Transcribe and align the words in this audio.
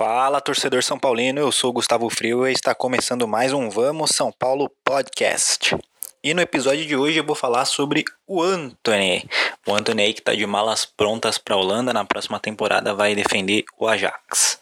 Fala, 0.00 0.40
torcedor 0.40 0.82
São 0.82 0.98
Paulino, 0.98 1.40
eu 1.40 1.52
sou 1.52 1.74
Gustavo 1.74 2.08
Frio 2.08 2.48
e 2.48 2.52
está 2.52 2.74
começando 2.74 3.28
mais 3.28 3.52
um 3.52 3.68
Vamos 3.68 4.12
São 4.12 4.32
Paulo 4.32 4.72
Podcast. 4.82 5.76
E 6.24 6.32
no 6.32 6.40
episódio 6.40 6.86
de 6.86 6.96
hoje 6.96 7.18
eu 7.18 7.24
vou 7.26 7.36
falar 7.36 7.66
sobre 7.66 8.06
o 8.26 8.42
Anthony. 8.42 9.28
O 9.68 9.74
Anthony 9.74 10.04
aí 10.04 10.14
que 10.14 10.20
está 10.20 10.34
de 10.34 10.46
malas 10.46 10.86
prontas 10.86 11.36
para 11.36 11.54
a 11.54 11.58
Holanda, 11.58 11.92
na 11.92 12.02
próxima 12.02 12.40
temporada 12.40 12.94
vai 12.94 13.14
defender 13.14 13.62
o 13.78 13.86
Ajax. 13.86 14.58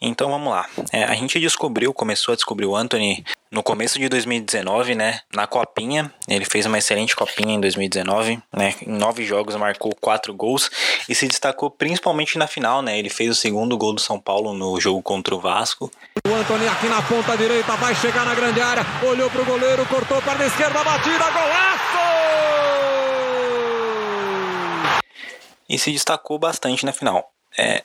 Então 0.00 0.30
vamos 0.30 0.50
lá. 0.50 0.66
É, 0.92 1.04
a 1.04 1.14
gente 1.14 1.38
descobriu, 1.38 1.92
começou 1.92 2.32
a 2.32 2.34
descobrir 2.34 2.64
o 2.64 2.74
Anthony 2.74 3.22
no 3.50 3.62
começo 3.62 3.98
de 3.98 4.08
2019, 4.08 4.94
né? 4.94 5.20
Na 5.34 5.46
copinha. 5.46 6.10
Ele 6.26 6.44
fez 6.46 6.64
uma 6.64 6.78
excelente 6.78 7.14
copinha 7.14 7.54
em 7.54 7.60
2019, 7.60 8.40
né? 8.50 8.74
Em 8.80 8.92
nove 8.92 9.24
jogos 9.24 9.54
marcou 9.56 9.94
quatro 9.94 10.32
gols 10.32 10.70
e 11.06 11.14
se 11.14 11.28
destacou 11.28 11.70
principalmente 11.70 12.38
na 12.38 12.46
final, 12.46 12.80
né? 12.80 12.98
Ele 12.98 13.10
fez 13.10 13.30
o 13.30 13.34
segundo 13.34 13.76
gol 13.76 13.92
do 13.92 14.00
São 14.00 14.18
Paulo 14.18 14.54
no 14.54 14.80
jogo 14.80 15.02
contra 15.02 15.34
o 15.34 15.40
Vasco. 15.40 15.90
O 16.26 16.34
Anthony 16.34 16.66
aqui 16.66 16.88
na 16.88 17.02
ponta 17.02 17.36
direita 17.36 17.76
vai 17.76 17.94
chegar 17.94 18.24
na 18.24 18.34
grande 18.34 18.60
área, 18.60 18.86
olhou 19.02 19.28
pro 19.28 19.44
goleiro, 19.44 19.84
cortou 19.86 20.22
para 20.22 20.42
a 20.42 20.46
esquerda, 20.46 20.82
batida, 20.82 21.30
golaço! 21.30 22.00
E 25.68 25.78
se 25.78 25.92
destacou 25.92 26.38
bastante 26.38 26.86
na 26.86 26.92
final. 26.92 27.30
É, 27.56 27.84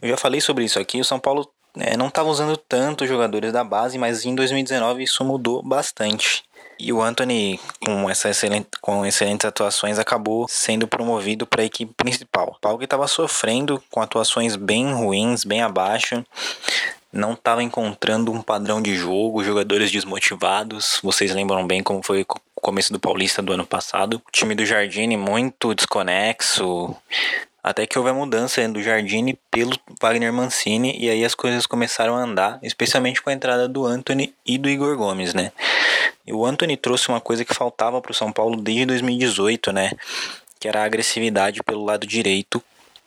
eu 0.00 0.10
já 0.10 0.16
falei 0.16 0.40
sobre 0.40 0.64
isso 0.64 0.78
aqui. 0.78 1.00
O 1.00 1.04
São 1.04 1.18
Paulo 1.18 1.50
é, 1.76 1.96
não 1.96 2.08
estava 2.08 2.28
usando 2.28 2.56
tanto 2.56 3.06
jogadores 3.06 3.52
da 3.52 3.62
base, 3.62 3.98
mas 3.98 4.24
em 4.24 4.34
2019 4.34 5.02
isso 5.02 5.24
mudou 5.24 5.62
bastante. 5.62 6.42
E 6.78 6.92
o 6.92 7.00
Anthony, 7.00 7.58
com, 7.82 8.08
essa 8.08 8.28
excelente, 8.28 8.68
com 8.82 9.04
excelentes 9.06 9.46
atuações, 9.46 9.98
acabou 9.98 10.46
sendo 10.46 10.86
promovido 10.86 11.46
para 11.46 11.62
a 11.62 11.64
equipe 11.64 11.92
principal. 11.94 12.54
O 12.54 12.60
Paulo 12.60 12.78
que 12.78 12.84
estava 12.84 13.08
sofrendo 13.08 13.82
com 13.90 14.02
atuações 14.02 14.56
bem 14.56 14.92
ruins, 14.92 15.42
bem 15.42 15.62
abaixo, 15.62 16.22
não 17.16 17.32
estava 17.32 17.62
encontrando 17.62 18.30
um 18.30 18.42
padrão 18.42 18.80
de 18.80 18.94
jogo, 18.94 19.42
jogadores 19.42 19.90
desmotivados. 19.90 21.00
Vocês 21.02 21.34
lembram 21.34 21.66
bem 21.66 21.82
como 21.82 22.02
foi 22.02 22.22
o 22.22 22.26
começo 22.54 22.92
do 22.92 23.00
Paulista 23.00 23.42
do 23.42 23.52
ano 23.52 23.66
passado? 23.66 24.22
O 24.26 24.30
time 24.30 24.54
do 24.54 24.64
Jardine 24.64 25.16
muito 25.16 25.74
desconexo, 25.74 26.94
até 27.66 27.84
que 27.84 27.98
houve 27.98 28.10
a 28.10 28.14
mudança 28.14 28.66
do 28.68 28.80
Jardine 28.80 29.36
pelo 29.50 29.72
Wagner 30.00 30.32
Mancini 30.32 30.96
e 30.98 31.10
aí 31.10 31.24
as 31.24 31.34
coisas 31.34 31.66
começaram 31.66 32.14
a 32.14 32.20
andar, 32.20 32.60
especialmente 32.62 33.20
com 33.20 33.28
a 33.28 33.32
entrada 33.32 33.66
do 33.66 33.84
Anthony 33.84 34.32
e 34.46 34.56
do 34.56 34.68
Igor 34.68 34.96
Gomes, 34.96 35.34
né? 35.34 35.50
E 36.24 36.32
o 36.32 36.46
Anthony 36.46 36.76
trouxe 36.76 37.08
uma 37.08 37.20
coisa 37.20 37.44
que 37.44 37.52
faltava 37.52 38.00
para 38.00 38.12
o 38.12 38.14
São 38.14 38.30
Paulo 38.30 38.60
desde 38.60 38.86
2018, 38.86 39.72
né? 39.72 39.90
Que 40.60 40.68
era 40.68 40.82
a 40.82 40.84
agressividade 40.84 41.62
pelo 41.62 41.84
lado 41.84 42.06
direito. 42.06 42.62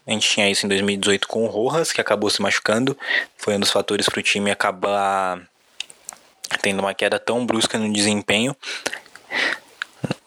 A 0.09 0.11
gente 0.11 0.27
tinha 0.27 0.49
isso 0.49 0.65
em 0.65 0.69
2018 0.69 1.27
com 1.27 1.43
o 1.43 1.47
Rojas, 1.47 1.91
que 1.91 2.01
acabou 2.01 2.31
se 2.31 2.41
machucando. 2.41 2.97
Foi 3.37 3.55
um 3.55 3.59
dos 3.59 3.69
fatores 3.69 4.09
para 4.09 4.19
o 4.19 4.23
time 4.23 4.49
acabar 4.49 5.39
tendo 6.63 6.79
uma 6.79 6.95
queda 6.95 7.19
tão 7.19 7.45
brusca 7.45 7.77
no 7.77 7.93
desempenho 7.93 8.55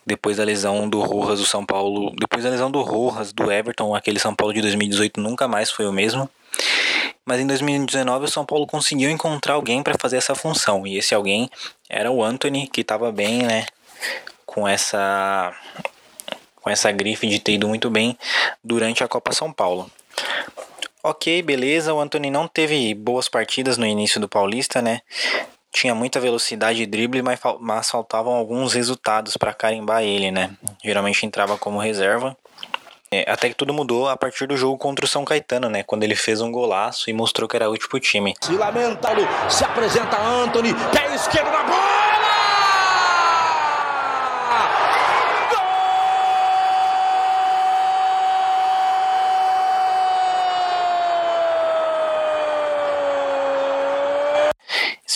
depois 0.07 0.37
da 0.37 0.45
lesão 0.45 0.89
do 0.89 1.01
Rojas 1.01 1.41
do 1.41 1.47
São 1.47 1.67
Paulo, 1.67 2.15
depois 2.17 2.45
da 2.45 2.51
lesão 2.51 2.71
do 2.71 2.81
Rojas 2.81 3.33
do 3.33 3.51
Everton, 3.51 3.93
aquele 3.93 4.21
São 4.21 4.37
Paulo 4.37 4.55
de 4.55 4.61
2018 4.61 5.21
nunca 5.21 5.49
mais 5.49 5.69
foi 5.69 5.87
o 5.87 5.93
mesmo. 5.93 6.31
Mas 7.27 7.41
em 7.41 7.47
2019 7.49 8.27
o 8.27 8.29
São 8.29 8.47
Paulo 8.47 8.69
conseguiu 8.69 9.11
encontrar 9.11 9.55
alguém 9.55 9.83
para 9.83 9.99
fazer 9.99 10.17
essa 10.17 10.37
função, 10.37 10.87
e 10.87 10.97
esse 10.97 11.13
alguém 11.13 11.51
era 11.89 12.09
o 12.09 12.23
Anthony, 12.23 12.69
que 12.69 12.83
estava 12.83 13.11
bem, 13.11 13.43
né, 13.43 13.67
com 14.47 14.67
essa 14.69 15.53
com 16.63 16.71
essa 16.71 16.91
grife 16.91 17.27
de 17.27 17.39
ter 17.39 17.53
ido 17.53 17.69
muito 17.69 17.91
bem 17.91 18.17
durante 18.63 19.05
a 19.05 19.09
Copa 19.09 19.33
São 19.33 19.53
Paulo. 19.53 19.91
Ok, 21.03 21.43
beleza. 21.43 21.93
O 21.93 22.01
Anthony 22.01 22.31
não 22.31 22.47
teve 22.47 22.95
boas 22.95 23.29
partidas 23.29 23.77
no 23.77 23.85
início 23.85 24.21
do 24.21 24.29
Paulista, 24.29 24.81
né? 24.81 25.01
tinha 25.73 25.95
muita 25.95 26.21
velocidade 26.21 26.83
e 26.83 26.87
drible, 26.87 27.23
mas, 27.23 27.41
mas 27.59 27.91
faltavam 27.91 28.35
alguns 28.35 28.75
resultados 28.75 29.37
para 29.37 29.55
carimbar 29.55 30.03
ele, 30.03 30.31
né? 30.31 30.51
Geralmente 30.85 31.25
entrava 31.25 31.57
como 31.57 31.79
reserva. 31.79 32.37
É, 33.11 33.31
até 33.31 33.49
que 33.49 33.55
tudo 33.55 33.75
mudou 33.75 34.09
a 34.09 34.17
partir 34.17 34.47
do 34.47 34.57
jogo 34.57 34.79
contra 34.79 35.05
o 35.05 35.09
São 35.09 35.25
Caetano, 35.25 35.69
né? 35.69 35.83
Quando 35.83 36.03
ele 36.03 36.15
fez 36.15 36.41
um 36.41 36.53
golaço 36.53 37.11
e 37.11 37.13
mostrou 37.13 37.49
que 37.49 37.57
era 37.57 37.69
útil 37.69 37.89
pro 37.89 38.01
time. 38.01 38.35
Se 38.41 38.53
lamenta, 38.53 39.09
se 39.51 39.65
apresenta 39.65 40.19
Anthony, 40.19 40.75
pé 40.93 41.15
esquerdo 41.15 41.51
na 41.51 41.63
bola! 41.65 41.92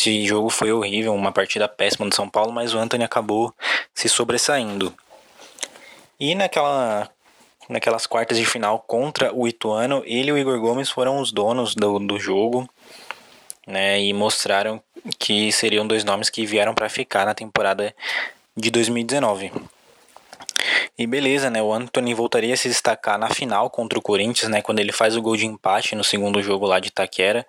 Esse 0.06 0.24
jogo 0.24 0.48
foi 0.48 0.70
horrível, 0.70 1.12
uma 1.12 1.32
partida 1.32 1.66
péssima 1.66 2.08
do 2.08 2.14
São 2.14 2.30
Paulo, 2.30 2.52
mas 2.52 2.72
o 2.72 2.78
Anthony 2.78 3.02
acabou 3.02 3.52
se 3.92 4.08
sobressaindo. 4.08 4.94
E 6.20 6.32
naquela, 6.36 7.10
naquelas 7.68 8.06
quartas 8.06 8.38
de 8.38 8.46
final 8.46 8.78
contra 8.78 9.34
o 9.34 9.48
Ituano, 9.48 10.04
ele 10.06 10.28
e 10.28 10.32
o 10.32 10.38
Igor 10.38 10.60
Gomes 10.60 10.88
foram 10.88 11.18
os 11.18 11.32
donos 11.32 11.74
do, 11.74 11.98
do 11.98 12.20
jogo, 12.20 12.70
né? 13.66 14.00
E 14.00 14.12
mostraram 14.12 14.80
que 15.18 15.50
seriam 15.50 15.84
dois 15.84 16.04
nomes 16.04 16.30
que 16.30 16.46
vieram 16.46 16.72
para 16.72 16.88
ficar 16.88 17.26
na 17.26 17.34
temporada 17.34 17.92
de 18.56 18.70
2019. 18.70 19.50
E 20.96 21.04
beleza, 21.04 21.50
né? 21.50 21.60
O 21.60 21.72
Anthony 21.72 22.14
voltaria 22.14 22.54
a 22.54 22.56
se 22.56 22.68
destacar 22.68 23.18
na 23.18 23.28
final 23.28 23.68
contra 23.70 23.98
o 23.98 24.02
Corinthians, 24.02 24.48
né? 24.48 24.62
Quando 24.62 24.78
ele 24.78 24.92
faz 24.92 25.16
o 25.16 25.20
gol 25.20 25.36
de 25.36 25.46
empate 25.46 25.96
no 25.96 26.04
segundo 26.04 26.40
jogo 26.40 26.64
lá 26.64 26.78
de 26.78 26.88
Itaquera. 26.90 27.44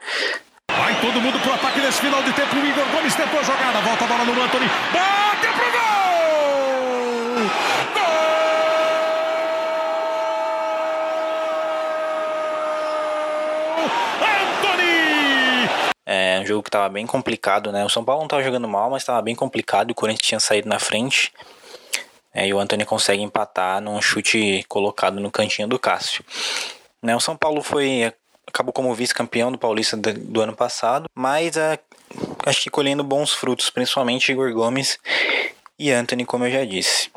Vai 0.77 1.01
todo 1.01 1.19
mundo 1.19 1.39
pro 1.39 1.53
ataque 1.53 1.79
nesse 1.79 1.99
final 1.99 2.21
de 2.21 2.31
tempo. 2.33 2.55
O 2.55 2.65
Igor 2.65 2.85
Gomes 2.89 3.15
tentou 3.15 3.39
a 3.39 3.43
jogada. 3.43 3.81
Volta 3.81 4.05
a 4.05 4.07
bola 4.07 4.23
no 4.23 4.41
Anthony. 4.41 4.67
Bateu 4.93 5.51
pro 5.53 5.71
gol! 5.71 5.87
Gol! 7.93 8.27
Anthony! 14.21 15.69
É 16.05 16.39
um 16.41 16.45
jogo 16.45 16.61
que 16.63 16.69
tava 16.69 16.89
bem 16.89 17.07
complicado, 17.07 17.71
né? 17.71 17.83
O 17.83 17.89
São 17.89 18.03
Paulo 18.03 18.21
não 18.21 18.27
tava 18.27 18.43
jogando 18.43 18.67
mal, 18.67 18.91
mas 18.91 19.03
tava 19.03 19.21
bem 19.21 19.33
complicado. 19.33 19.91
O 19.91 19.95
Corinthians 19.95 20.27
tinha 20.27 20.39
saído 20.39 20.69
na 20.69 20.79
frente. 20.79 21.31
É, 22.33 22.47
e 22.47 22.53
o 22.53 22.59
Anthony 22.59 22.85
consegue 22.85 23.23
empatar 23.23 23.81
num 23.81 23.99
chute 23.99 24.63
colocado 24.69 25.19
no 25.19 25.31
cantinho 25.31 25.67
do 25.67 25.79
Cássio. 25.79 26.23
Né, 27.01 27.15
o 27.15 27.19
São 27.19 27.35
Paulo 27.35 27.63
foi 27.63 28.13
acabou 28.47 28.73
como 28.73 28.93
vice-campeão 28.95 29.51
do 29.51 29.57
Paulista 29.57 29.97
do 29.97 30.41
ano 30.41 30.55
passado, 30.55 31.09
mas 31.13 31.57
a, 31.57 31.77
acho 32.45 32.63
que 32.63 32.69
colhendo 32.69 33.03
bons 33.03 33.33
frutos, 33.33 33.69
principalmente 33.69 34.31
Igor 34.31 34.51
Gomes 34.53 34.97
e 35.77 35.91
Anthony, 35.91 36.25
como 36.25 36.45
eu 36.45 36.51
já 36.51 36.65
disse. 36.65 37.11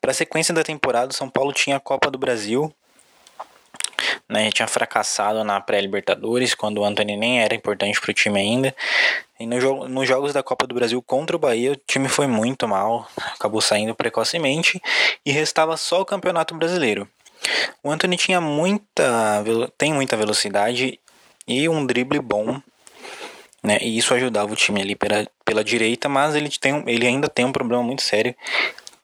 Para 0.00 0.12
a 0.12 0.14
sequência 0.14 0.54
da 0.54 0.62
temporada, 0.62 1.10
o 1.10 1.14
São 1.14 1.28
Paulo 1.28 1.52
tinha 1.52 1.76
a 1.76 1.80
Copa 1.80 2.10
do 2.10 2.18
Brasil, 2.18 2.72
né, 4.28 4.50
tinha 4.52 4.68
fracassado 4.68 5.42
na 5.42 5.60
pré-Libertadores, 5.60 6.54
quando 6.54 6.78
o 6.78 6.84
Anthony 6.84 7.16
nem 7.16 7.40
era 7.40 7.54
importante 7.54 8.00
para 8.00 8.10
o 8.10 8.14
time 8.14 8.38
ainda. 8.38 8.74
E 9.40 9.46
no 9.46 9.60
jogo, 9.60 9.88
nos 9.88 10.06
jogos 10.06 10.32
da 10.32 10.42
Copa 10.42 10.66
do 10.66 10.74
Brasil 10.74 11.00
contra 11.02 11.34
o 11.34 11.38
Bahia, 11.38 11.72
o 11.72 11.76
time 11.76 12.08
foi 12.08 12.26
muito 12.26 12.68
mal, 12.68 13.08
acabou 13.34 13.60
saindo 13.60 13.94
precocemente 13.94 14.80
e 15.24 15.32
restava 15.32 15.76
só 15.76 16.00
o 16.00 16.04
Campeonato 16.04 16.54
Brasileiro. 16.54 17.08
O 17.82 17.90
Anthony 17.90 18.16
tinha 18.16 18.40
muita, 18.40 19.44
tem 19.76 19.92
muita 19.92 20.16
velocidade 20.16 20.98
e 21.46 21.68
um 21.68 21.86
drible 21.86 22.20
bom, 22.20 22.60
né? 23.62 23.78
E 23.80 23.98
isso 23.98 24.14
ajudava 24.14 24.52
o 24.52 24.56
time 24.56 24.80
ali 24.80 24.94
pela, 24.94 25.26
pela 25.44 25.64
direita, 25.64 26.08
mas 26.08 26.34
ele, 26.34 26.48
tem, 26.50 26.82
ele 26.86 27.06
ainda 27.06 27.28
tem 27.28 27.44
um 27.44 27.52
problema 27.52 27.82
muito 27.82 28.02
sério, 28.02 28.34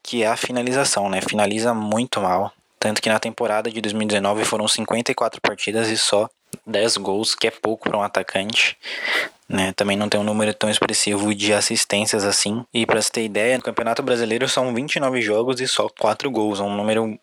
que 0.02 0.22
é 0.22 0.26
a 0.26 0.36
finalização, 0.36 1.08
né? 1.08 1.20
Finaliza 1.20 1.72
muito 1.72 2.20
mal. 2.20 2.52
Tanto 2.78 3.00
que 3.00 3.08
na 3.08 3.18
temporada 3.18 3.70
de 3.70 3.80
2019 3.80 4.44
foram 4.44 4.68
54 4.68 5.40
partidas 5.40 5.88
e 5.88 5.96
só 5.96 6.28
10 6.66 6.98
gols, 6.98 7.34
que 7.34 7.46
é 7.46 7.50
pouco 7.50 7.88
para 7.88 7.96
um 7.96 8.02
atacante. 8.02 8.76
Né? 9.48 9.72
Também 9.72 9.96
não 9.96 10.08
tem 10.08 10.18
um 10.18 10.24
número 10.24 10.54
tão 10.54 10.70
expressivo 10.70 11.34
de 11.34 11.52
assistências 11.52 12.24
assim. 12.24 12.64
E 12.72 12.86
para 12.86 13.00
você 13.00 13.10
ter 13.10 13.24
ideia, 13.24 13.56
no 13.56 13.62
Campeonato 13.62 14.02
Brasileiro 14.02 14.48
são 14.48 14.74
29 14.74 15.20
jogos 15.20 15.60
e 15.60 15.68
só 15.68 15.88
4 15.88 16.30
gols. 16.30 16.60
É 16.60 16.62
um 16.62 16.74
número 16.74 17.18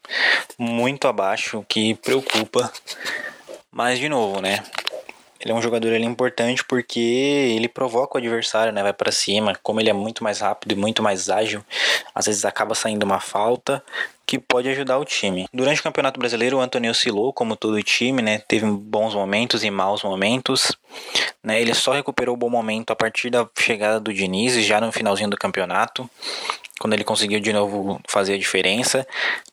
muito 0.58 1.08
abaixo 1.08 1.66
que 1.68 1.96
preocupa. 1.96 2.72
Mas 3.72 3.98
de 4.00 4.08
novo, 4.08 4.42
né? 4.42 4.64
Ele 5.40 5.52
é 5.52 5.56
um 5.56 5.62
jogador 5.62 5.92
ele 5.92 6.06
é 6.06 6.08
importante 6.08 6.64
porque 6.64 7.00
ele 7.00 7.68
provoca 7.68 8.16
o 8.16 8.18
adversário, 8.20 8.72
né? 8.72 8.84
Vai 8.84 8.94
para 8.94 9.12
cima. 9.12 9.58
Como 9.64 9.80
ele 9.80 9.90
é 9.90 9.94
muito 9.94 10.24
mais 10.24 10.40
rápido 10.40 10.74
e 10.74 10.76
muito 10.76 11.02
mais 11.02 11.30
ágil, 11.30 11.66
às 12.14 12.28
vezes 12.28 12.46
acaba 12.46 12.76
saindo 12.76 13.04
uma 13.04 13.20
falta 13.20 13.84
que 14.32 14.40
pode 14.40 14.70
ajudar 14.70 14.98
o 14.98 15.04
time. 15.04 15.46
Durante 15.54 15.82
o 15.82 15.84
Campeonato 15.84 16.18
Brasileiro, 16.18 16.56
o 16.56 16.62
Antônio 16.62 16.90
oscilou, 16.90 17.34
como 17.34 17.58
todo 17.58 17.84
time, 17.84 18.22
né? 18.22 18.38
Teve 18.40 18.66
bons 18.66 19.14
momentos 19.14 19.62
e 19.62 19.70
maus 19.70 20.04
momentos. 20.04 20.72
Né? 21.44 21.60
Ele 21.62 21.74
só 21.74 21.92
recuperou 21.92 22.34
o 22.34 22.38
bom 22.38 22.50
momento 22.50 22.92
a 22.92 22.96
partir 22.96 23.30
da 23.30 23.46
chegada 23.60 24.00
do 24.00 24.14
Diniz, 24.14 24.54
já 24.66 24.80
no 24.80 24.90
finalzinho 24.90 25.30
do 25.30 25.36
campeonato, 25.36 26.10
quando 26.80 26.94
ele 26.94 27.04
conseguiu 27.04 27.42
de 27.42 27.52
novo 27.52 28.00
fazer 28.08 28.36
a 28.36 28.38
diferença. 28.38 29.06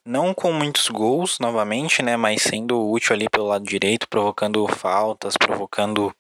Não 0.05 0.33
com 0.33 0.53
muitos 0.53 0.89
gols 0.89 1.41
novamente, 1.41 2.01
né? 2.01 2.17
mas 2.17 2.43
sendo 2.43 2.89
útil 2.89 3.17
ali 3.17 3.29
pelo 3.29 3.49
lado 3.49 3.65
direito, 3.65 4.07
provocando 4.09 4.65
faltas, 4.69 5.37
provocando 5.37 6.15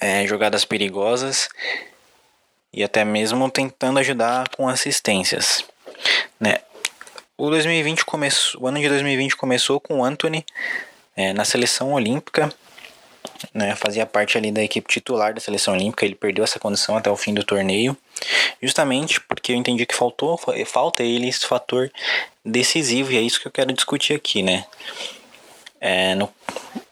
é, 0.00 0.24
jogadas 0.24 0.64
perigosas 0.64 1.48
e 2.72 2.84
até 2.84 3.04
mesmo 3.04 3.50
tentando 3.50 3.98
ajudar 3.98 4.48
com 4.50 4.68
assistências. 4.68 5.64
Né? 6.38 6.58
O 7.36 7.48
2020 7.48 8.04
começou, 8.04 8.62
o 8.62 8.66
ano 8.66 8.78
de 8.78 8.88
2020 8.88 9.36
começou 9.36 9.80
com 9.80 10.00
o 10.00 10.04
Anthony 10.04 10.44
é, 11.16 11.32
na 11.32 11.44
seleção 11.44 11.92
olímpica, 11.92 12.52
né, 13.54 13.74
fazia 13.74 14.06
parte 14.06 14.36
ali 14.36 14.52
da 14.52 14.62
equipe 14.62 14.86
titular 14.88 15.32
da 15.32 15.40
seleção 15.40 15.74
olímpica, 15.74 16.04
ele 16.04 16.14
perdeu 16.14 16.44
essa 16.44 16.58
condição 16.58 16.96
até 16.96 17.10
o 17.10 17.16
fim 17.16 17.32
do 17.32 17.44
torneio, 17.44 17.96
justamente 18.62 19.20
porque 19.20 19.52
eu 19.52 19.56
entendi 19.56 19.86
que 19.86 19.94
faltou, 19.94 20.38
falta 20.66 21.02
ele 21.02 21.28
esse 21.28 21.46
fator 21.46 21.90
decisivo, 22.44 23.12
e 23.12 23.16
é 23.16 23.20
isso 23.20 23.40
que 23.40 23.46
eu 23.46 23.52
quero 23.52 23.72
discutir 23.72 24.14
aqui, 24.14 24.42
né. 24.42 24.64
É, 25.80 26.14
no, 26.14 26.30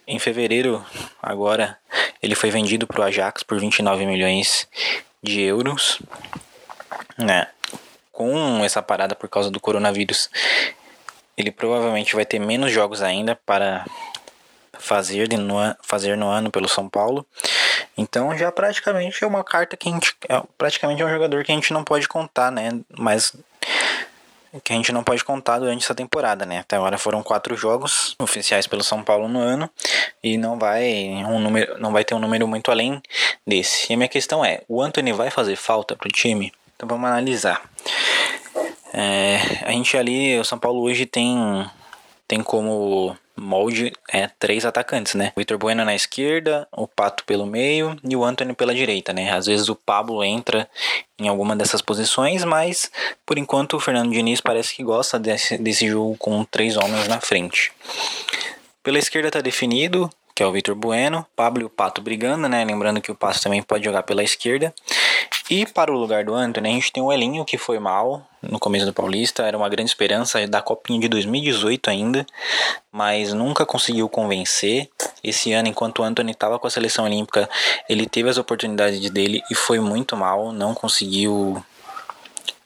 em 0.07 0.19
fevereiro, 0.19 0.85
agora, 1.23 1.79
ele 2.23 2.35
foi 2.35 2.51
vendido 2.51 2.87
para 2.87 3.01
o 3.01 3.05
Ajax 3.05 3.43
por 3.43 3.61
29 3.61 4.07
milhões 4.07 4.67
de 5.23 5.43
euros, 5.43 6.01
né, 7.19 7.49
com 8.19 8.65
essa 8.65 8.83
parada 8.83 9.15
por 9.15 9.29
causa 9.29 9.49
do 9.49 9.61
coronavírus, 9.61 10.29
ele 11.37 11.53
provavelmente 11.53 12.17
vai 12.17 12.27
ter 12.27 12.41
menos 12.41 12.73
jogos 12.73 13.01
ainda 13.01 13.37
para 13.47 13.87
fazer 14.77 15.29
no, 15.39 15.55
fazer 15.85 16.17
no 16.17 16.27
ano 16.27 16.51
pelo 16.51 16.69
São 16.69 16.89
Paulo. 16.89 17.25
Então 17.97 18.37
já 18.37 18.51
praticamente 18.51 19.23
é 19.23 19.27
uma 19.27 19.45
carta 19.45 19.77
que 19.77 19.89
a 19.89 19.93
gente. 19.93 20.17
É, 20.29 20.43
praticamente 20.59 21.01
é 21.01 21.07
um 21.07 21.11
jogador 21.11 21.45
que 21.45 21.53
a 21.53 21.55
gente 21.55 21.73
não 21.73 21.85
pode 21.85 22.09
contar, 22.09 22.51
né? 22.51 22.81
Mas 22.99 23.33
que 24.65 24.73
a 24.73 24.77
gente 24.77 24.91
não 24.91 25.05
pode 25.05 25.23
contar 25.23 25.61
durante 25.61 25.85
essa 25.85 25.95
temporada, 25.95 26.45
né? 26.45 26.59
Até 26.59 26.75
agora 26.75 26.99
foram 26.99 27.23
quatro 27.23 27.57
jogos 27.57 28.17
oficiais 28.19 28.67
pelo 28.67 28.83
São 28.83 29.05
Paulo 29.05 29.29
no 29.29 29.39
ano 29.39 29.71
e 30.25 30.37
não 30.37 30.59
vai 30.59 30.85
um 31.25 31.39
número, 31.39 31.79
não 31.79 31.93
vai 31.93 32.05
ter 32.05 32.17
um 32.17 32.19
número 32.19 32.49
muito 32.49 32.69
além 32.69 33.01
desse. 33.47 33.93
E 33.93 33.95
a 33.95 33.97
minha 33.97 34.09
questão 34.09 34.45
é, 34.45 34.63
o 34.67 34.83
Anthony 34.83 35.13
vai 35.13 35.31
fazer 35.31 35.55
falta 35.55 35.95
pro 35.95 36.09
time? 36.09 36.53
Então 36.79 36.89
vamos 36.89 37.11
analisar. 37.11 37.61
É, 38.95 39.37
a 39.65 39.73
gente 39.73 39.97
ali, 39.97 40.39
o 40.39 40.45
São 40.45 40.61
Paulo 40.61 40.81
hoje 40.81 41.07
tem, 41.07 41.69
tem 42.29 42.41
como 42.41 43.17
molde 43.37 43.93
é, 44.09 44.31
três 44.39 44.65
atacantes, 44.65 45.15
né? 45.15 45.33
O 45.35 45.41
Vitor 45.41 45.59
Bueno 45.59 45.85
na 45.85 45.97
esquerda, 45.97 46.69
o 46.71 46.87
Pato 46.87 47.25
pelo 47.25 47.45
meio 47.45 47.97
e 48.09 48.15
o 48.15 48.25
Anthony 48.25 48.55
pela 48.55 48.73
direita, 48.73 49.13
né? 49.13 49.33
Às 49.33 49.47
vezes 49.47 49.69
o 49.69 49.75
Pablo 49.75 50.23
entra 50.23 50.71
em 51.19 51.27
alguma 51.27 51.57
dessas 51.57 51.83
posições, 51.83 52.45
mas 52.45 52.93
por 53.27 53.39
enquanto 53.39 53.77
o 53.77 53.81
Fernando 53.81 54.13
Diniz 54.13 54.41
parece 54.41 54.77
que 54.77 54.85
gosta 54.85 55.19
desse, 55.19 55.59
desse 55.59 55.89
jogo 55.89 56.17
com 56.17 56.45
três 56.45 56.77
homens 56.77 57.09
na 57.09 57.21
frente. 57.21 57.73
Pela 58.85 59.01
esquerda 59.01 59.33
tá 59.33 59.41
definido, 59.41 60.09
que 60.33 60.45
é 60.45 60.47
o 60.47 60.53
Vitor 60.53 60.77
Bueno, 60.77 61.27
Pablo 61.35 61.63
e 61.63 61.65
o 61.65 61.69
Pato 61.69 62.01
brigando, 62.01 62.49
né? 62.49 62.65
Lembrando 62.65 63.01
que 63.01 63.11
o 63.11 63.15
Pato 63.17 63.43
também 63.43 63.61
pode 63.61 63.85
jogar 63.85 64.05
pela 64.05 64.23
esquerda. 64.23 64.73
E 65.51 65.65
para 65.65 65.91
o 65.91 65.99
lugar 65.99 66.25
do 66.25 66.35
Anthony, 66.35 66.69
a 66.69 66.73
gente 66.73 66.93
tem 66.93 67.03
o 67.03 67.11
Elinho, 67.11 67.43
que 67.43 67.57
foi 67.57 67.79
mal 67.79 68.27
no 68.43 68.59
começo 68.59 68.85
do 68.85 68.93
Paulista, 68.93 69.45
era 69.45 69.57
uma 69.57 69.69
grande 69.69 69.91
esperança 69.91 70.47
da 70.47 70.61
Copinha 70.61 71.01
de 71.01 71.09
2018 71.09 71.89
ainda, 71.89 72.27
mas 72.93 73.33
nunca 73.33 73.65
conseguiu 73.65 74.09
convencer. 74.11 74.91
Esse 75.25 75.53
ano, 75.53 75.69
enquanto 75.69 76.01
o 76.01 76.03
Anthony 76.03 76.33
estava 76.33 76.59
com 76.59 76.67
a 76.67 76.71
seleção 76.71 77.07
olímpica, 77.07 77.49
ele 77.89 78.07
teve 78.07 78.29
as 78.29 78.37
oportunidades 78.37 79.09
dele 79.11 79.43
e 79.51 79.55
foi 79.55 79.81
muito 79.81 80.17
mal, 80.17 80.53
não 80.53 80.75
conseguiu 80.75 81.65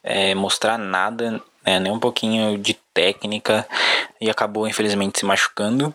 é, 0.03 0.35
mostrar 0.35 0.77
nada, 0.77 1.41
é, 1.65 1.79
nem 1.79 1.93
um 1.93 2.01
pouquinho 2.01 2.59
de 2.59 2.75
técnica 2.93 3.67
e 4.21 4.29
acabou 4.29 4.67
infelizmente 4.67 5.21
se 5.21 5.25
machucando. 5.25 5.95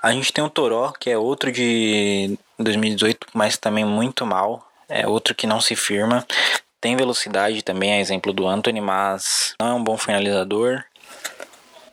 A 0.00 0.12
gente 0.12 0.32
tem 0.32 0.42
o 0.42 0.48
Toró, 0.48 0.92
que 0.92 1.10
é 1.10 1.18
outro 1.18 1.50
de 1.50 2.38
2018, 2.58 3.26
mas 3.34 3.56
também 3.56 3.84
muito 3.84 4.24
mal 4.24 4.69
é 4.90 5.06
outro 5.06 5.34
que 5.34 5.46
não 5.46 5.60
se 5.60 5.74
firma. 5.74 6.26
Tem 6.80 6.96
velocidade 6.96 7.62
também, 7.62 7.92
é 7.92 8.00
exemplo 8.00 8.32
do 8.32 8.46
Anthony, 8.46 8.80
mas 8.80 9.54
não 9.60 9.68
é 9.68 9.72
um 9.74 9.84
bom 9.84 9.96
finalizador. 9.96 10.82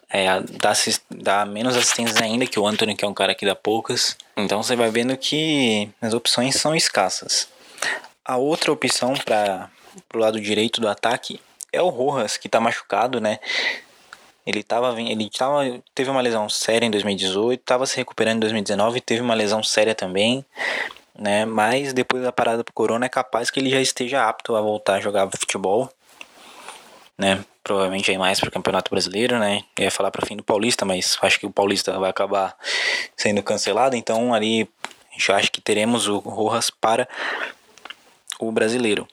É, 0.10 0.28
dá, 0.40 0.74
dá 1.12 1.46
menos 1.46 1.76
assistências 1.76 2.22
ainda 2.22 2.48
que 2.48 2.60
o 2.60 2.66
Anthony, 2.66 2.96
que 2.96 3.06
é 3.06 3.08
um 3.08 3.14
cara 3.14 3.36
que 3.36 3.46
dá 3.46 3.54
poucas. 3.54 4.18
Então 4.36 4.64
você 4.64 4.76
vai 4.76 4.90
vendo 4.90 5.16
que 5.18 5.90
as 6.02 6.14
opções 6.14 6.56
são 6.56 6.74
escassas. 6.74 7.48
A 8.24 8.38
outra 8.38 8.72
opção 8.72 9.14
para 9.14 9.70
o 10.14 10.18
lado 10.18 10.40
direito 10.40 10.82
do 10.82 10.88
ataque 10.88 11.40
é 11.72 11.82
o 11.82 11.90
Rojas, 11.90 12.38
que 12.38 12.48
está 12.48 12.60
machucado, 12.60 13.20
né? 13.20 13.40
Ele 14.46 14.64
tava, 14.64 15.00
ele 15.02 15.30
tava, 15.30 15.64
teve 15.94 16.10
uma 16.10 16.22
lesão 16.22 16.48
séria 16.48 16.86
em 16.86 16.92
2018, 16.92 17.60
estava 17.60 17.86
se 17.86 17.98
recuperando 17.98 18.38
em 18.38 18.40
2019, 18.40 19.02
teve 19.02 19.22
uma 19.22 19.34
lesão 19.34 19.62
séria 19.62 19.94
também 19.94 20.46
né? 21.18 21.46
Mas 21.46 21.94
depois 21.94 22.24
da 22.24 22.32
parada 22.32 22.64
pro 22.64 22.74
Corona 22.74 23.06
é 23.06 23.10
capaz 23.10 23.50
que 23.50 23.60
ele 23.60 23.70
já 23.70 23.82
esteja 23.82 24.28
apto 24.28 24.56
a 24.56 24.62
voltar 24.62 24.96
a 24.96 25.00
jogar 25.00 25.30
futebol, 25.32 25.90
né? 27.18 27.44
Provavelmente 27.64 28.12
aí 28.12 28.18
mais 28.18 28.40
pro 28.40 28.52
Campeonato 28.52 28.90
Brasileiro, 28.90 29.40
né? 29.40 29.64
Eu 29.78 29.86
ia 29.86 29.92
falar 29.92 30.12
para 30.12 30.26
fim 30.26 30.38
do 30.38 30.44
Paulista, 30.44 30.86
mas 30.86 31.18
acho 31.22 31.40
que 31.40 31.46
o 31.46 31.52
Paulista 31.52 31.98
vai 32.00 32.10
acabar 32.10 32.56
sendo 33.16 33.42
cancelado, 33.44 33.96
então 33.96 34.34
ali 34.34 34.70
a 35.10 35.14
gente 35.14 35.32
acha 35.32 35.52
que 35.52 35.60
teremos 35.60 36.08
o 36.08 36.20
Rojas 36.20 36.70
para 36.70 37.08
o 38.40 38.52
Brasileiro. 38.52 39.08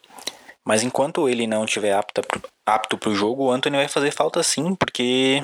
Mas 0.63 0.83
enquanto 0.83 1.27
ele 1.29 1.45
não 1.45 1.63
apto, 1.63 2.21
apto 2.65 2.97
para 2.97 3.09
o 3.09 3.15
jogo, 3.15 3.45
o 3.45 3.51
Anthony 3.51 3.77
vai 3.77 3.87
fazer 3.87 4.11
falta 4.11 4.41
sim, 4.41 4.73
porque 4.73 5.41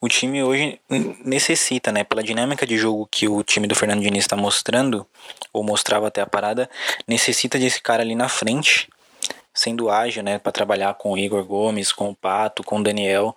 o 0.00 0.08
time 0.08 0.42
hoje 0.42 0.80
necessita, 1.24 1.92
né? 1.92 2.02
Pela 2.04 2.22
dinâmica 2.22 2.66
de 2.66 2.78
jogo 2.78 3.06
que 3.10 3.28
o 3.28 3.42
time 3.42 3.66
do 3.66 3.74
Fernando 3.74 4.00
Diniz 4.00 4.24
está 4.24 4.36
mostrando, 4.36 5.06
ou 5.52 5.62
mostrava 5.62 6.08
até 6.08 6.22
a 6.22 6.26
parada, 6.26 6.70
necessita 7.06 7.58
desse 7.58 7.82
cara 7.82 8.02
ali 8.02 8.14
na 8.14 8.28
frente, 8.28 8.88
sendo 9.52 9.90
ágil, 9.90 10.22
né? 10.22 10.38
Para 10.38 10.52
trabalhar 10.52 10.94
com 10.94 11.12
o 11.12 11.18
Igor 11.18 11.44
Gomes, 11.44 11.92
com 11.92 12.08
o 12.08 12.14
Pato, 12.14 12.64
com 12.64 12.78
o 12.78 12.82
Daniel, 12.82 13.34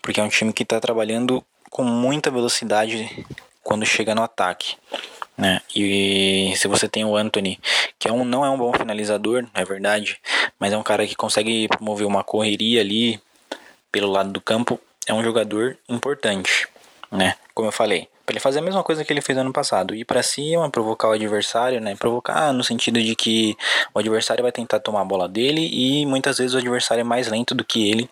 porque 0.00 0.20
é 0.20 0.22
um 0.22 0.28
time 0.28 0.52
que 0.52 0.62
está 0.62 0.78
trabalhando 0.78 1.44
com 1.68 1.82
muita 1.82 2.30
velocidade 2.30 3.26
quando 3.62 3.84
chega 3.84 4.14
no 4.14 4.22
ataque. 4.22 4.76
Né? 5.36 5.60
E 5.74 6.52
se 6.56 6.68
você 6.68 6.88
tem 6.88 7.04
o 7.04 7.16
Anthony, 7.16 7.58
que 7.98 8.06
é 8.06 8.12
um, 8.12 8.24
não 8.24 8.44
é 8.44 8.50
um 8.50 8.58
bom 8.58 8.72
finalizador, 8.72 9.46
é 9.54 9.64
verdade, 9.64 10.20
mas 10.58 10.72
é 10.72 10.76
um 10.76 10.82
cara 10.82 11.06
que 11.06 11.16
consegue 11.16 11.66
promover 11.68 12.06
uma 12.06 12.22
correria 12.22 12.80
ali 12.80 13.20
pelo 13.90 14.10
lado 14.10 14.30
do 14.30 14.40
campo, 14.40 14.78
é 15.06 15.14
um 15.14 15.22
jogador 15.22 15.76
importante, 15.88 16.68
né? 17.10 17.34
Como 17.54 17.68
eu 17.68 17.72
falei, 17.72 18.08
para 18.24 18.34
ele 18.34 18.40
fazer 18.40 18.60
a 18.60 18.62
mesma 18.62 18.82
coisa 18.82 19.04
que 19.04 19.12
ele 19.12 19.20
fez 19.20 19.36
ano 19.36 19.52
passado, 19.52 19.94
ir 19.94 20.04
para 20.04 20.22
cima, 20.22 20.70
provocar 20.70 21.08
o 21.08 21.12
adversário, 21.12 21.80
né? 21.80 21.96
Provocar 21.96 22.52
no 22.52 22.62
sentido 22.62 23.02
de 23.02 23.14
que 23.16 23.56
o 23.92 23.98
adversário 23.98 24.42
vai 24.42 24.52
tentar 24.52 24.78
tomar 24.78 25.00
a 25.00 25.04
bola 25.04 25.28
dele 25.28 25.68
e 25.72 26.06
muitas 26.06 26.38
vezes 26.38 26.54
o 26.54 26.58
adversário 26.58 27.00
é 27.00 27.04
mais 27.04 27.28
lento 27.28 27.54
do 27.54 27.64
que 27.64 27.90
ele 27.90 28.08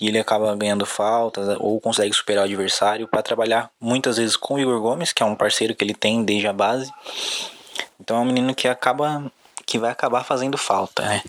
e 0.00 0.08
ele 0.08 0.18
acaba 0.18 0.54
ganhando 0.54 0.86
faltas 0.86 1.56
ou 1.58 1.80
consegue 1.80 2.14
superar 2.14 2.42
o 2.42 2.46
adversário 2.46 3.08
para 3.08 3.22
trabalhar 3.22 3.70
muitas 3.80 4.16
vezes 4.16 4.36
com 4.36 4.54
o 4.54 4.58
Igor 4.58 4.80
Gomes, 4.80 5.12
que 5.12 5.22
é 5.22 5.26
um 5.26 5.34
parceiro 5.34 5.74
que 5.74 5.84
ele 5.84 5.94
tem 5.94 6.24
desde 6.24 6.46
a 6.46 6.52
base. 6.52 6.90
Então 8.00 8.18
é 8.18 8.20
um 8.20 8.24
menino 8.24 8.54
que 8.54 8.68
acaba 8.68 9.30
que 9.66 9.78
vai 9.78 9.90
acabar 9.90 10.24
fazendo 10.24 10.56
falta, 10.56 11.02
né? 11.04 11.22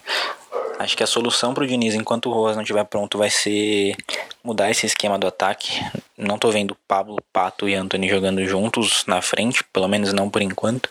Acho 0.80 0.98
que 0.98 1.04
a 1.04 1.08
solução 1.08 1.54
para 1.54 1.64
o 1.64 1.68
Diniz, 1.68 1.94
enquanto 1.94 2.30
o 2.30 2.34
Rojas 2.34 2.56
não 2.56 2.64
estiver 2.64 2.84
pronto, 2.86 3.18
vai 3.18 3.30
ser 3.30 3.96
mudar 4.44 4.72
esse 4.72 4.86
esquema 4.86 5.18
do 5.18 5.28
ataque. 5.28 5.80
Não 6.18 6.38
tô 6.38 6.50
vendo 6.50 6.76
Pablo, 6.88 7.18
Pato 7.32 7.70
e 7.70 7.76
Anthony 7.76 8.10
jogando 8.10 8.44
juntos 8.46 9.04
na 9.06 9.22
frente, 9.22 9.64
pelo 9.66 9.88
menos 9.88 10.12
não 10.14 10.30
por 10.30 10.42
enquanto. 10.42 10.90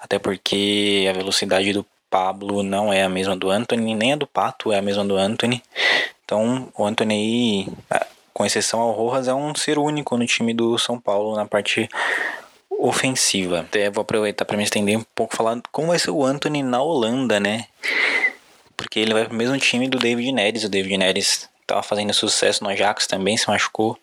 Até 0.00 0.18
porque 0.18 1.06
a 1.08 1.12
velocidade 1.12 1.72
do 1.72 1.86
Pablo 2.10 2.62
não 2.62 2.92
é 2.92 3.02
a 3.02 3.08
mesma 3.08 3.36
do 3.36 3.50
Anthony, 3.50 3.94
nem 3.94 4.12
a 4.12 4.16
do 4.16 4.26
Pato 4.26 4.72
é 4.72 4.78
a 4.78 4.82
mesma 4.82 5.04
do 5.04 5.16
Anthony. 5.16 5.62
Então, 6.24 6.68
o 6.76 6.84
Anthony 6.84 7.14
aí, 7.14 8.00
com 8.32 8.44
exceção 8.46 8.80
ao 8.80 8.92
Rojas, 8.92 9.28
é 9.28 9.34
um 9.34 9.54
ser 9.54 9.78
único 9.78 10.16
no 10.16 10.26
time 10.26 10.54
do 10.54 10.78
São 10.78 10.98
Paulo 10.98 11.36
na 11.36 11.46
parte 11.46 11.88
ofensiva. 12.70 13.60
Até 13.60 13.90
vou 13.90 14.02
aproveitar 14.02 14.44
para 14.44 14.56
me 14.56 14.64
estender 14.64 14.96
um 14.96 15.04
pouco 15.14 15.36
falar 15.36 15.60
como 15.70 15.88
vai 15.88 15.98
ser 15.98 16.10
o 16.10 16.24
Anthony 16.24 16.62
na 16.62 16.82
Holanda, 16.82 17.38
né? 17.40 17.66
Porque 18.94 19.00
ele 19.00 19.12
vai 19.12 19.24
pro 19.24 19.36
mesmo 19.36 19.58
time 19.58 19.88
do 19.88 19.98
David 19.98 20.30
Neres. 20.30 20.62
O 20.62 20.68
David 20.68 20.96
Neres 20.96 21.48
tava 21.66 21.82
fazendo 21.82 22.14
sucesso 22.14 22.62
no 22.62 22.70
Ajax 22.70 23.08
também, 23.08 23.36
se 23.36 23.48
machucou. 23.48 23.98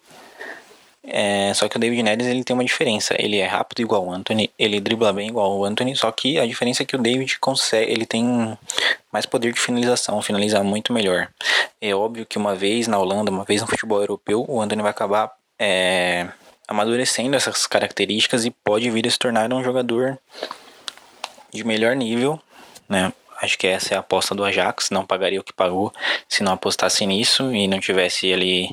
É, 1.01 1.53
só 1.53 1.69
que 1.69 1.77
o 1.77 1.79
David 1.79 2.03
Neres 2.03 2.27
ele 2.27 2.43
tem 2.43 2.53
uma 2.53 2.65
diferença. 2.65 3.15
Ele 3.17 3.37
é 3.37 3.47
rápido 3.47 3.79
igual 3.79 4.05
o 4.05 4.11
Anthony, 4.11 4.51
ele 4.59 4.81
dribla 4.81 5.13
bem 5.13 5.29
igual 5.29 5.57
o 5.57 5.63
Anthony, 5.63 5.95
só 5.95 6.11
que 6.11 6.37
a 6.37 6.45
diferença 6.45 6.83
é 6.83 6.85
que 6.85 6.93
o 6.93 6.99
David 6.99 7.39
consegue, 7.39 7.89
ele 7.89 8.05
tem 8.05 8.57
mais 9.13 9.25
poder 9.25 9.53
de 9.53 9.61
finalização, 9.61 10.21
finaliza 10.21 10.61
muito 10.61 10.91
melhor. 10.91 11.29
É 11.79 11.95
óbvio 11.95 12.25
que 12.25 12.37
uma 12.37 12.53
vez 12.53 12.85
na 12.85 12.99
Holanda, 12.99 13.31
uma 13.31 13.45
vez 13.45 13.61
no 13.61 13.67
futebol 13.67 14.01
europeu, 14.01 14.43
o 14.45 14.59
Anthony 14.59 14.81
vai 14.81 14.91
acabar 14.91 15.31
é, 15.57 16.27
amadurecendo 16.67 17.37
essas 17.37 17.65
características 17.65 18.43
e 18.43 18.51
pode 18.51 18.91
vir 18.91 19.07
a 19.07 19.09
se 19.09 19.17
tornar 19.17 19.53
um 19.53 19.63
jogador 19.63 20.19
de 21.49 21.63
melhor 21.63 21.95
nível, 21.95 22.37
né? 22.89 23.13
Acho 23.41 23.57
que 23.57 23.67
essa 23.67 23.93
é 23.93 23.97
a 23.97 24.01
aposta 24.01 24.35
do 24.35 24.43
Ajax, 24.43 24.89
não 24.91 25.05
pagaria 25.05 25.39
o 25.39 25.43
que 25.43 25.53
pagou 25.53 25.91
se 26.29 26.43
não 26.43 26.53
apostasse 26.53 27.05
nisso 27.05 27.53
e 27.53 27.67
não 27.67 27.79
tivesse 27.79 28.31
ali 28.31 28.69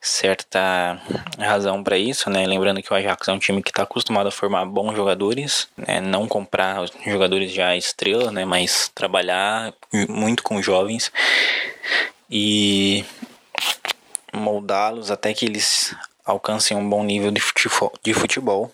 certa 0.00 1.00
razão 1.38 1.82
para 1.82 1.96
isso, 1.96 2.28
né? 2.28 2.46
Lembrando 2.46 2.82
que 2.82 2.92
o 2.92 2.96
Ajax 2.96 3.26
é 3.26 3.32
um 3.32 3.38
time 3.38 3.62
que 3.62 3.70
está 3.70 3.84
acostumado 3.84 4.26
a 4.26 4.30
formar 4.30 4.66
bons 4.66 4.94
jogadores, 4.94 5.66
né? 5.76 5.98
não 6.00 6.28
comprar 6.28 6.84
jogadores 7.06 7.50
já 7.50 7.74
estrelas, 7.74 8.30
né? 8.30 8.44
Mas 8.44 8.90
trabalhar 8.94 9.72
muito 10.08 10.42
com 10.42 10.60
jovens 10.60 11.10
e 12.30 13.02
moldá-los 14.30 15.10
até 15.10 15.32
que 15.32 15.46
eles 15.46 15.94
alcancem 16.24 16.76
um 16.76 16.88
bom 16.88 17.02
nível 17.02 17.30
de 17.30 17.40
futebol. 17.40 17.92
De 18.02 18.12
futebol. 18.12 18.70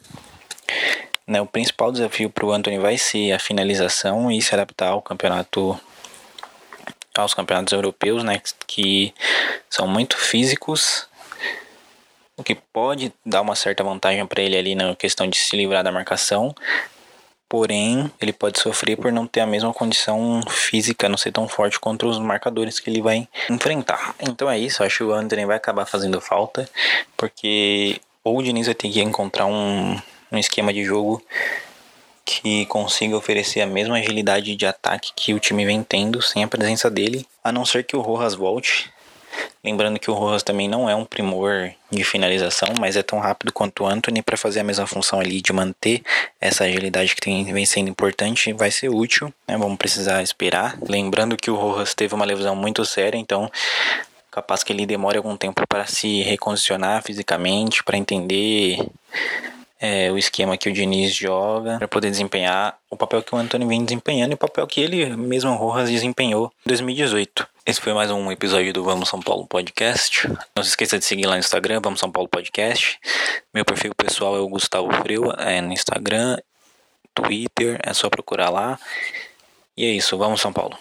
Né? 1.26 1.40
O 1.40 1.46
principal 1.46 1.92
desafio 1.92 2.30
para 2.30 2.44
o 2.44 2.52
Anthony 2.52 2.78
vai 2.78 2.98
ser 2.98 3.32
a 3.32 3.38
finalização 3.38 4.30
e 4.30 4.40
se 4.42 4.54
adaptar 4.54 4.88
ao 4.88 5.02
campeonato 5.02 5.78
aos 7.16 7.34
campeonatos 7.34 7.72
europeus, 7.72 8.22
né, 8.22 8.40
que 8.68 9.12
são 9.68 9.86
muito 9.86 10.16
físicos 10.16 11.08
o 12.40 12.42
que 12.42 12.54
pode 12.54 13.12
dar 13.24 13.42
uma 13.42 13.54
certa 13.54 13.84
vantagem 13.84 14.26
para 14.26 14.42
ele 14.42 14.56
ali 14.56 14.74
na 14.74 14.96
questão 14.96 15.28
de 15.28 15.36
se 15.36 15.54
livrar 15.54 15.84
da 15.84 15.92
marcação. 15.92 16.54
Porém, 17.46 18.10
ele 18.20 18.32
pode 18.32 18.58
sofrer 18.58 18.96
por 18.96 19.12
não 19.12 19.26
ter 19.26 19.40
a 19.40 19.46
mesma 19.46 19.74
condição 19.74 20.40
física, 20.48 21.08
não 21.08 21.18
ser 21.18 21.32
tão 21.32 21.46
forte 21.46 21.78
contra 21.78 22.08
os 22.08 22.18
marcadores 22.18 22.80
que 22.80 22.88
ele 22.88 23.02
vai 23.02 23.28
enfrentar. 23.50 24.14
Então 24.20 24.48
é 24.48 24.58
isso, 24.58 24.82
acho 24.82 24.98
que 24.98 25.04
o 25.04 25.12
André 25.12 25.44
vai 25.44 25.56
acabar 25.56 25.84
fazendo 25.84 26.20
falta, 26.20 26.68
porque 27.16 28.00
ou 28.24 28.38
o 28.38 28.42
Diniz 28.42 28.66
vai 28.66 28.74
ter 28.74 28.88
que 28.88 29.02
encontrar 29.02 29.46
um, 29.46 30.00
um 30.30 30.38
esquema 30.38 30.72
de 30.72 30.84
jogo 30.84 31.22
que 32.24 32.64
consiga 32.66 33.16
oferecer 33.16 33.60
a 33.60 33.66
mesma 33.66 33.96
agilidade 33.96 34.54
de 34.54 34.66
ataque 34.66 35.12
que 35.16 35.34
o 35.34 35.40
time 35.40 35.64
vem 35.64 35.82
tendo 35.82 36.22
sem 36.22 36.44
a 36.44 36.48
presença 36.48 36.90
dele, 36.90 37.26
a 37.42 37.50
não 37.50 37.64
ser 37.64 37.84
que 37.84 37.96
o 37.96 38.00
Rojas 38.00 38.34
volte, 38.34 38.92
Lembrando 39.62 39.98
que 39.98 40.10
o 40.10 40.14
Rojas 40.14 40.42
também 40.42 40.68
não 40.68 40.88
é 40.88 40.94
um 40.94 41.04
primor 41.04 41.70
de 41.90 42.02
finalização, 42.02 42.68
mas 42.78 42.96
é 42.96 43.02
tão 43.02 43.18
rápido 43.18 43.52
quanto 43.52 43.84
o 43.84 43.86
Anthony 43.86 44.22
para 44.22 44.36
fazer 44.36 44.60
a 44.60 44.64
mesma 44.64 44.86
função 44.86 45.20
ali 45.20 45.40
de 45.40 45.52
manter 45.52 46.02
essa 46.40 46.64
agilidade 46.64 47.14
que 47.14 47.20
tem, 47.20 47.44
vem 47.44 47.66
sendo 47.66 47.90
importante, 47.90 48.52
vai 48.52 48.70
ser 48.70 48.88
útil. 48.88 49.32
Né? 49.46 49.56
Vamos 49.58 49.76
precisar 49.76 50.22
esperar. 50.22 50.78
Lembrando 50.88 51.36
que 51.36 51.50
o 51.50 51.56
Rojas 51.56 51.94
teve 51.94 52.14
uma 52.14 52.24
lesão 52.24 52.56
muito 52.56 52.84
séria, 52.84 53.18
então 53.18 53.50
capaz 54.30 54.62
que 54.62 54.72
ele 54.72 54.86
demore 54.86 55.18
algum 55.18 55.36
tempo 55.36 55.66
para 55.68 55.86
se 55.86 56.22
recondicionar 56.22 57.02
fisicamente, 57.02 57.84
para 57.84 57.98
entender 57.98 58.78
é, 59.80 60.12
o 60.12 60.18
esquema 60.18 60.58
que 60.58 60.68
o 60.68 60.72
Diniz 60.72 61.14
joga 61.14 61.78
para 61.78 61.88
poder 61.88 62.10
desempenhar 62.10 62.78
o 62.90 62.96
papel 62.96 63.22
que 63.22 63.34
o 63.34 63.38
Antônio 63.38 63.66
vem 63.66 63.82
desempenhando 63.82 64.32
e 64.32 64.34
o 64.34 64.38
papel 64.38 64.66
que 64.66 64.80
ele 64.80 65.16
mesmo 65.16 65.54
Rojas 65.54 65.88
desempenhou 65.88 66.52
em 66.66 66.68
2018. 66.68 67.48
Esse 67.64 67.80
foi 67.80 67.94
mais 67.94 68.10
um 68.10 68.30
episódio 68.30 68.72
do 68.72 68.84
Vamos 68.84 69.08
São 69.08 69.20
Paulo 69.20 69.46
Podcast. 69.46 70.28
Não 70.54 70.62
se 70.62 70.70
esqueça 70.70 70.98
de 70.98 71.04
seguir 71.04 71.26
lá 71.26 71.32
no 71.32 71.38
Instagram, 71.38 71.80
Vamos 71.82 72.00
São 72.00 72.10
Paulo 72.10 72.28
Podcast. 72.28 72.98
Meu 73.54 73.64
perfil 73.64 73.94
pessoal 73.94 74.36
é 74.36 74.40
o 74.40 74.48
Gustavo 74.48 74.92
Freu, 75.02 75.32
é 75.38 75.60
no 75.60 75.72
Instagram, 75.72 76.36
Twitter, 77.14 77.78
é 77.82 77.94
só 77.94 78.10
procurar 78.10 78.50
lá. 78.50 78.78
E 79.76 79.86
é 79.86 79.90
isso, 79.90 80.18
vamos 80.18 80.40
São 80.40 80.52
Paulo. 80.52 80.76